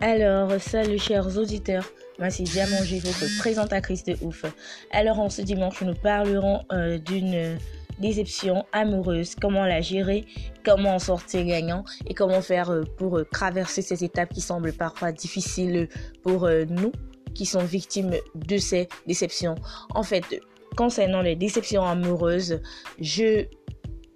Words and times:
Alors, 0.00 0.52
salut 0.60 1.00
chers 1.00 1.36
auditeurs, 1.36 1.84
moi 2.20 2.30
c'est 2.30 2.44
Diamangé, 2.44 3.00
votre 3.00 3.38
présentatrice 3.40 4.04
de 4.04 4.16
ouf. 4.22 4.44
Alors, 4.92 5.18
en 5.18 5.28
ce 5.28 5.42
dimanche, 5.42 5.82
nous 5.82 5.94
parlerons 5.96 6.62
euh, 6.70 6.98
d'une 6.98 7.58
déception 7.98 8.64
amoureuse, 8.70 9.34
comment 9.34 9.64
la 9.64 9.80
gérer, 9.80 10.24
comment 10.64 10.94
en 10.94 10.98
sortir 11.00 11.44
gagnant? 11.44 11.84
Et 12.06 12.14
comment 12.14 12.40
faire 12.42 12.70
euh, 12.70 12.84
pour 12.96 13.18
euh, 13.18 13.24
traverser 13.24 13.82
ces 13.82 14.04
étapes 14.04 14.32
qui 14.32 14.40
semblent 14.40 14.72
parfois 14.72 15.10
difficiles 15.10 15.88
pour 16.22 16.48
nous 16.48 16.92
qui 17.34 17.44
sont 17.44 17.64
victimes 17.64 18.14
de 18.36 18.56
ces 18.56 18.86
déceptions? 19.08 19.56
En 19.96 20.04
fait, 20.04 20.40
concernant 20.76 21.22
les 21.22 21.34
déceptions 21.34 21.84
amoureuses, 21.84 22.60
je 23.00 23.46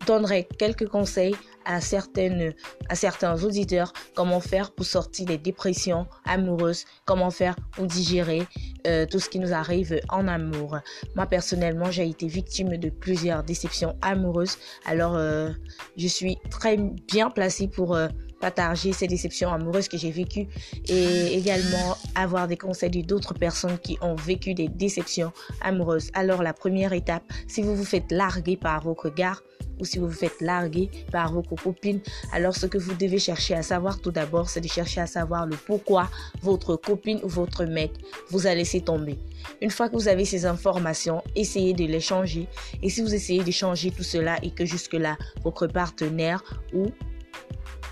donnerai 0.06 0.46
quelques 0.58 0.86
conseils 0.86 1.34
à 1.64 1.80
certaines 1.80 2.54
à 2.88 2.94
certains 2.94 3.42
auditeurs 3.42 3.92
comment 4.14 4.40
faire 4.40 4.72
pour 4.72 4.86
sortir 4.86 5.26
des 5.26 5.38
dépressions 5.38 6.06
amoureuses, 6.24 6.84
comment 7.04 7.30
faire 7.30 7.56
pour 7.72 7.86
digérer 7.86 8.42
euh, 8.86 9.06
tout 9.06 9.18
ce 9.18 9.28
qui 9.28 9.38
nous 9.38 9.52
arrive 9.52 10.00
en 10.08 10.26
amour. 10.28 10.78
Moi 11.14 11.26
personnellement, 11.26 11.90
j'ai 11.90 12.08
été 12.08 12.26
victime 12.26 12.76
de 12.76 12.90
plusieurs 12.90 13.42
déceptions 13.42 13.96
amoureuses. 14.02 14.58
Alors 14.86 15.16
euh, 15.16 15.50
je 15.96 16.08
suis 16.08 16.38
très 16.50 16.76
bien 16.76 17.30
placée 17.30 17.68
pour 17.68 17.94
euh, 17.94 18.08
partager 18.40 18.92
ces 18.92 19.06
déceptions 19.06 19.52
amoureuses 19.52 19.88
que 19.88 19.96
j'ai 19.96 20.10
vécues 20.10 20.48
et 20.88 21.38
également 21.38 21.96
avoir 22.16 22.48
des 22.48 22.56
conseils 22.56 22.90
d'autres 22.90 23.34
personnes 23.34 23.78
qui 23.78 23.96
ont 24.02 24.16
vécu 24.16 24.52
des 24.52 24.68
déceptions 24.68 25.32
amoureuses. 25.60 26.10
Alors 26.12 26.42
la 26.42 26.52
première 26.52 26.92
étape, 26.92 27.22
si 27.46 27.62
vous 27.62 27.76
vous 27.76 27.84
faites 27.84 28.10
larguer 28.10 28.56
par 28.56 28.82
vos 28.82 28.94
regards, 28.94 29.42
ou 29.82 29.84
si 29.84 29.98
vous 29.98 30.06
vous 30.06 30.12
faites 30.12 30.40
larguer 30.40 30.88
par 31.10 31.32
vos 31.32 31.42
copines, 31.42 32.00
alors 32.32 32.54
ce 32.54 32.66
que 32.66 32.78
vous 32.78 32.94
devez 32.94 33.18
chercher 33.18 33.54
à 33.54 33.62
savoir 33.62 34.00
tout 34.00 34.12
d'abord, 34.12 34.48
c'est 34.48 34.60
de 34.60 34.68
chercher 34.68 35.00
à 35.00 35.08
savoir 35.08 35.44
le 35.44 35.56
pourquoi 35.56 36.08
votre 36.40 36.76
copine 36.76 37.18
ou 37.24 37.28
votre 37.28 37.64
mec 37.64 37.90
vous 38.30 38.46
a 38.46 38.54
laissé 38.54 38.80
tomber. 38.80 39.18
Une 39.60 39.70
fois 39.70 39.88
que 39.88 39.94
vous 39.94 40.06
avez 40.06 40.24
ces 40.24 40.46
informations, 40.46 41.22
essayez 41.34 41.72
de 41.72 41.84
les 41.84 41.98
changer. 41.98 42.46
Et 42.80 42.88
si 42.88 43.02
vous 43.02 43.12
essayez 43.12 43.42
de 43.42 43.50
changer 43.50 43.90
tout 43.90 44.04
cela 44.04 44.36
et 44.44 44.50
que 44.50 44.64
jusque-là, 44.64 45.18
votre 45.42 45.66
partenaire 45.66 46.44
ou 46.72 46.86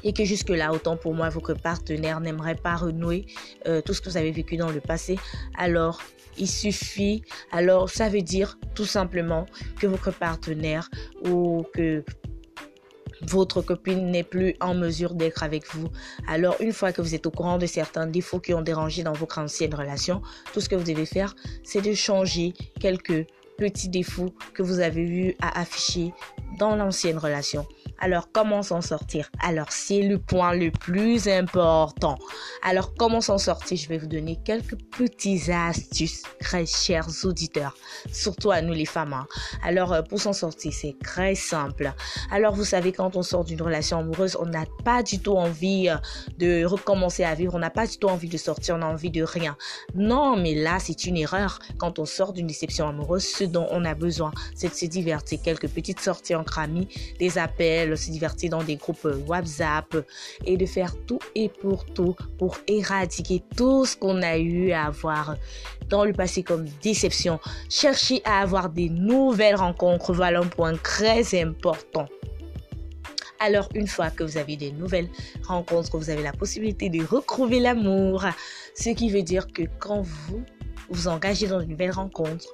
et 0.05 0.13
que 0.13 0.25
jusque-là, 0.25 0.73
autant 0.73 0.97
pour 0.97 1.15
moi, 1.15 1.29
votre 1.29 1.55
partenaire 1.55 2.21
n'aimerait 2.21 2.55
pas 2.55 2.77
renouer 2.77 3.27
euh, 3.67 3.81
tout 3.81 3.95
ce 3.95 4.01
que 4.01 4.09
vous 4.09 4.17
avez 4.17 4.31
vécu 4.31 4.57
dans 4.57 4.71
le 4.71 4.81
passé, 4.81 5.19
alors 5.57 6.01
il 6.39 6.49
suffit, 6.49 7.23
alors 7.53 7.91
ça 7.91 8.09
veut 8.09 8.23
dire 8.23 8.59
tout 8.75 8.85
simplement 8.85 9.47
que 9.79 9.87
votre 9.87 10.13
partenaire 10.13 10.89
ou 11.25 11.65
que 11.75 12.05
votre 13.23 13.61
copine 13.61 14.11
n'est 14.11 14.23
plus 14.23 14.55
en 14.61 14.75
mesure 14.75 15.15
d'être 15.15 15.43
avec 15.43 15.67
vous. 15.75 15.89
Alors, 16.27 16.57
une 16.61 16.73
fois 16.73 16.93
que 16.93 17.03
vous 17.03 17.15
êtes 17.15 17.27
au 17.27 17.31
courant 17.31 17.59
de 17.59 17.67
certains 17.67 18.07
défauts 18.07 18.41
qui 18.41 18.55
ont 18.55 18.63
dérangé 18.63 19.03
dans 19.03 19.13
votre 19.13 19.39
ancienne 19.39 19.75
relation, 19.75 20.23
tout 20.55 20.61
ce 20.61 20.69
que 20.69 20.77
vous 20.77 20.91
devez 20.91 21.07
faire, 21.07 21.35
c'est 21.63 21.83
de 21.83 21.93
changer 21.93 22.55
quelques 22.81 23.27
petits 23.59 23.91
défauts 23.91 24.35
que 24.55 24.63
vous 24.63 24.81
avez 24.81 25.03
eu 25.03 25.37
à 25.41 25.61
afficher 25.61 26.15
dans 26.59 26.77
l'ancienne 26.77 27.19
relation. 27.19 27.67
Alors, 28.03 28.33
comment 28.33 28.63
s'en 28.63 28.81
sortir? 28.81 29.31
Alors, 29.41 29.71
c'est 29.71 30.01
le 30.01 30.19
point 30.19 30.55
le 30.55 30.71
plus 30.71 31.29
important. 31.29 32.17
Alors, 32.63 32.95
comment 32.95 33.21
s'en 33.21 33.37
sortir? 33.37 33.77
Je 33.77 33.89
vais 33.89 33.99
vous 33.99 34.07
donner 34.07 34.39
quelques 34.43 34.77
petites 34.97 35.51
astuces, 35.51 36.23
très 36.41 36.65
chers 36.65 37.09
auditeurs, 37.25 37.77
surtout 38.11 38.53
à 38.53 38.63
nous 38.63 38.73
les 38.73 38.87
femmes. 38.87 39.13
Hein. 39.13 39.27
Alors, 39.63 39.93
euh, 39.93 40.01
pour 40.01 40.19
s'en 40.19 40.33
sortir, 40.33 40.73
c'est 40.73 40.97
très 41.05 41.35
simple. 41.35 41.93
Alors, 42.31 42.55
vous 42.55 42.65
savez, 42.65 42.93
quand 42.93 43.17
on 43.17 43.23
sort 43.23 43.45
d'une 43.45 43.61
relation 43.61 43.99
amoureuse, 43.99 44.35
on 44.41 44.47
n'a 44.47 44.65
pas 44.83 45.03
du 45.03 45.19
tout 45.19 45.37
envie 45.37 45.91
euh, 45.91 45.97
de 46.39 46.65
recommencer 46.65 47.25
à 47.25 47.35
vivre, 47.35 47.55
on 47.55 47.59
n'a 47.59 47.71
pas 47.71 47.87
du 47.87 47.99
tout 47.99 48.09
envie 48.09 48.29
de 48.29 48.39
sortir, 48.39 48.77
on 48.79 48.83
a 48.83 48.87
envie 48.87 49.11
de 49.11 49.23
rien. 49.23 49.59
Non, 49.95 50.37
mais 50.37 50.55
là, 50.55 50.79
c'est 50.79 51.05
une 51.05 51.19
erreur. 51.19 51.59
Quand 51.77 51.99
on 51.99 52.07
sort 52.07 52.33
d'une 52.33 52.47
déception 52.47 52.89
amoureuse, 52.89 53.25
ce 53.25 53.45
dont 53.45 53.67
on 53.71 53.85
a 53.85 53.95
besoin, 53.95 54.33
c'est 54.55 54.69
de 54.69 54.75
se 54.75 54.87
divertir. 54.87 55.41
Quelques 55.43 55.69
petites 55.69 56.01
sorties 56.01 56.35
entre 56.35 56.59
amis, 56.59 56.89
des 57.19 57.37
appels, 57.37 57.90
se 57.97 58.11
divertir 58.11 58.51
dans 58.51 58.63
des 58.63 58.77
groupes 58.77 59.07
WhatsApp 59.27 59.97
et 60.45 60.57
de 60.57 60.67
faire 60.67 60.95
tout 61.07 61.21
et 61.35 61.49
pour 61.49 61.85
tout 61.85 62.15
pour 62.39 62.57
éradiquer 62.67 63.43
tout 63.57 63.85
ce 63.85 63.97
qu'on 63.97 64.23
a 64.23 64.39
eu 64.39 64.73
à 64.73 64.87
avoir 64.87 65.37
dans 65.89 66.05
le 66.05 66.13
passé 66.13 66.43
comme 66.43 66.67
déception. 66.83 67.41
Chercher 67.69 68.23
à 68.25 68.41
avoir 68.41 68.71
des 68.71 68.89
nouvelles 68.89 69.57
rencontres, 69.57 70.13
voilà 70.13 70.41
un 70.41 70.47
point 70.47 70.75
très 70.77 71.41
important. 71.41 72.07
Alors, 73.43 73.71
une 73.75 73.87
fois 73.87 74.11
que 74.11 74.23
vous 74.23 74.37
avez 74.37 74.57
des 74.57 74.71
nouvelles 74.71 75.09
rencontres, 75.45 75.97
vous 75.97 76.11
avez 76.11 76.23
la 76.23 76.33
possibilité 76.33 76.91
de 76.91 77.03
retrouver 77.03 77.59
l'amour. 77.59 78.27
Ce 78.75 78.91
qui 78.91 79.11
veut 79.11 79.23
dire 79.23 79.47
que 79.51 79.63
quand 79.79 80.03
vous 80.03 80.45
vous 80.91 81.09
engagez 81.09 81.47
dans 81.47 81.61
une 81.61 81.71
nouvelle 81.71 81.93
rencontre, 81.93 82.47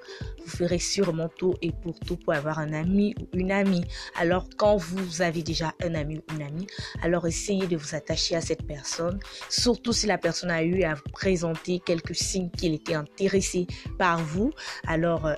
vous 0.44 0.50
ferez 0.50 0.78
sûrement 0.78 1.28
tout 1.28 1.54
et 1.62 1.72
pour 1.72 1.98
tout 1.98 2.16
pour 2.16 2.34
avoir 2.34 2.58
un 2.58 2.72
ami 2.72 3.14
ou 3.20 3.28
une 3.36 3.50
amie. 3.50 3.84
Alors 4.16 4.46
quand 4.56 4.76
vous 4.76 5.22
avez 5.22 5.42
déjà 5.42 5.74
un 5.82 5.94
ami 5.94 6.18
ou 6.18 6.34
une 6.34 6.42
amie, 6.42 6.66
alors 7.02 7.26
essayez 7.26 7.66
de 7.66 7.76
vous 7.76 7.94
attacher 7.94 8.36
à 8.36 8.40
cette 8.40 8.66
personne, 8.66 9.18
surtout 9.48 9.92
si 9.92 10.06
la 10.06 10.18
personne 10.18 10.50
a 10.50 10.62
eu 10.62 10.82
à 10.82 10.94
vous 10.94 11.10
présenter 11.12 11.80
quelques 11.84 12.14
signes 12.14 12.50
qu'il 12.50 12.74
était 12.74 12.94
intéressé 12.94 13.66
par 13.98 14.18
vous. 14.22 14.52
Alors 14.86 15.26
euh, 15.26 15.34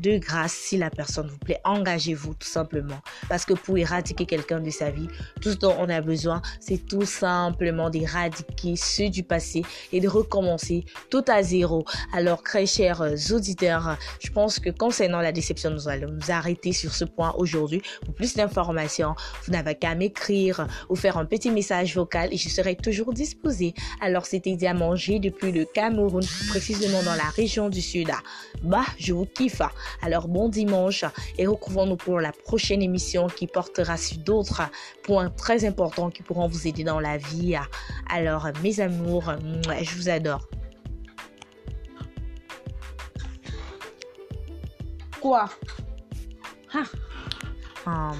de 0.00 0.18
grâce, 0.18 0.52
si 0.52 0.76
la 0.76 0.90
personne 0.90 1.28
vous 1.28 1.38
plaît, 1.38 1.60
engagez-vous 1.64 2.34
tout 2.34 2.48
simplement. 2.48 3.00
Parce 3.28 3.44
que 3.44 3.54
pour 3.54 3.78
éradiquer 3.78 4.26
quelqu'un 4.26 4.60
de 4.60 4.70
sa 4.70 4.90
vie, 4.90 5.08
tout 5.40 5.50
ce 5.50 5.56
dont 5.56 5.74
on 5.78 5.88
a 5.88 6.00
besoin, 6.00 6.42
c'est 6.60 6.86
tout 6.86 7.04
simplement 7.04 7.90
d'éradiquer 7.90 8.76
ceux 8.76 9.08
du 9.08 9.22
passé 9.22 9.62
et 9.92 10.00
de 10.00 10.08
recommencer 10.08 10.84
tout 11.10 11.24
à 11.28 11.42
zéro. 11.42 11.84
Alors, 12.12 12.42
très 12.42 12.66
chers 12.66 13.02
auditeurs, 13.32 13.96
je 14.20 14.30
pense 14.30 14.58
que 14.58 14.70
concernant 14.70 15.20
la 15.20 15.32
déception, 15.32 15.70
nous 15.70 15.88
allons 15.88 16.10
nous 16.10 16.30
arrêter 16.30 16.72
sur 16.72 16.94
ce 16.94 17.04
point 17.04 17.34
aujourd'hui. 17.36 17.82
Pour 18.04 18.14
plus 18.14 18.34
d'informations, 18.34 19.14
vous 19.44 19.52
n'avez 19.52 19.74
qu'à 19.74 19.94
m'écrire 19.94 20.66
ou 20.88 20.96
faire 20.96 21.18
un 21.18 21.24
petit 21.24 21.50
message 21.50 21.94
vocal 21.94 22.32
et 22.32 22.36
je 22.36 22.48
serai 22.48 22.76
toujours 22.76 23.12
disposée. 23.12 23.74
Alors, 24.00 24.26
c'était 24.26 24.56
Diamangé 24.56 25.18
depuis 25.18 25.52
le 25.52 25.64
Cameroun, 25.64 26.24
précisément 26.48 27.02
dans 27.02 27.14
la 27.14 27.28
région 27.30 27.68
du 27.68 27.80
Sud. 27.80 28.10
Bah, 28.62 28.84
je 28.98 29.12
vous 29.12 29.26
kiffe. 29.26 29.62
Alors 30.02 30.28
bon 30.28 30.48
dimanche 30.48 31.04
et 31.36 31.46
retrouvons-nous 31.46 31.96
pour 31.96 32.20
la 32.20 32.32
prochaine 32.32 32.82
émission 32.82 33.26
qui 33.28 33.46
portera 33.46 33.96
sur 33.96 34.18
d'autres 34.18 34.62
points 35.02 35.30
très 35.30 35.64
importants 35.64 36.10
qui 36.10 36.22
pourront 36.22 36.48
vous 36.48 36.66
aider 36.66 36.84
dans 36.84 37.00
la 37.00 37.16
vie. 37.16 37.56
Alors 38.10 38.48
mes 38.62 38.80
amours, 38.80 39.32
je 39.82 39.94
vous 39.96 40.08
adore. 40.08 40.48
Quoi? 45.20 45.48
Ah, 46.72 46.82
ah 47.86 48.12